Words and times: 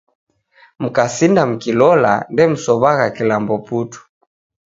Mkasinda 0.83 1.41
mkilola, 1.51 2.13
ndemsow'agha 2.33 3.07
kilambo 3.15 3.55
putu 3.65 3.99